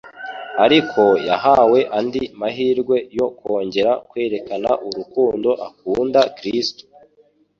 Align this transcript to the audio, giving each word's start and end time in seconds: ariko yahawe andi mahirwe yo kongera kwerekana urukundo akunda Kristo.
ariko 0.65 1.03
yahawe 1.29 1.79
andi 1.97 2.23
mahirwe 2.39 2.95
yo 3.17 3.27
kongera 3.39 3.91
kwerekana 4.09 4.69
urukundo 4.87 5.49
akunda 5.67 6.21
Kristo. 6.37 6.83